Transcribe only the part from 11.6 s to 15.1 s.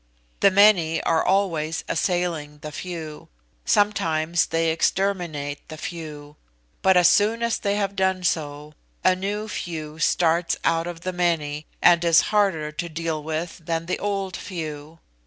and is harder to deal with than the old few.